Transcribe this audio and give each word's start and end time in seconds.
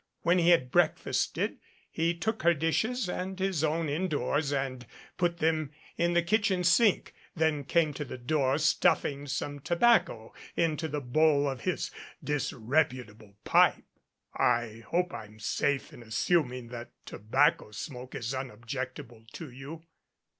When 0.23 0.39
he 0.39 0.49
had 0.49 0.71
breakfasted 0.71 1.59
he 1.91 2.15
took 2.17 2.41
her 2.41 2.55
dishes 2.55 3.07
and 3.07 3.37
his 3.37 3.63
own 3.63 3.87
indoors 3.87 4.51
and 4.51 4.87
put 5.15 5.37
them 5.37 5.69
in 5.95 6.13
the 6.13 6.23
kitchen 6.23 6.63
sink, 6.63 7.13
then 7.35 7.63
came 7.65 7.93
to 7.93 8.03
the 8.03 8.17
door 8.17 8.57
stuffing 8.57 9.27
some 9.27 9.59
tobacco 9.59 10.33
into 10.55 10.87
the 10.87 11.01
bowl 11.01 11.47
of 11.47 11.61
his 11.61 11.91
disrepu 12.25 13.05
table 13.05 13.35
pipe. 13.43 13.83
"I 14.35 14.83
hope 14.87 15.13
I'm 15.13 15.37
safe 15.39 15.93
in 15.93 16.01
assuming 16.01 16.69
that 16.69 16.89
tobacco 17.05 17.69
smoke 17.69 18.15
is 18.15 18.33
un 18.33 18.49
objectionable 18.49 19.25
to 19.33 19.51
you." 19.51 19.83